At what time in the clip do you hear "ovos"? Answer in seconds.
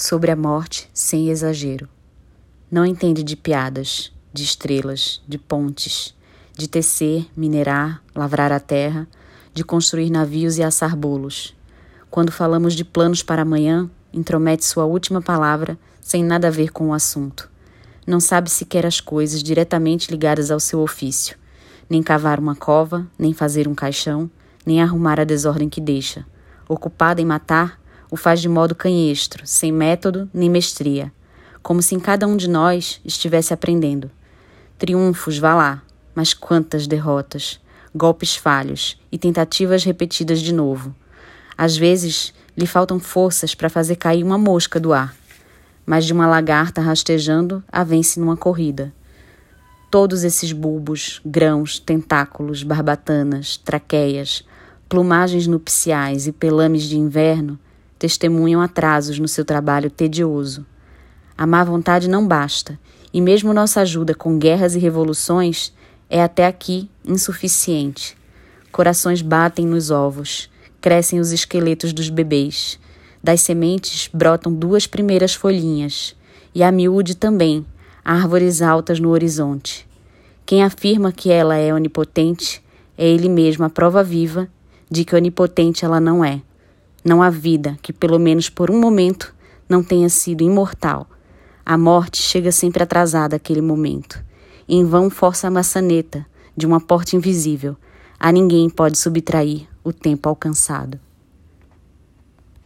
69.90-70.48